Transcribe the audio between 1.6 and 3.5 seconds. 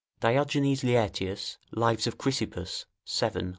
Lives of Chyysippus, vii.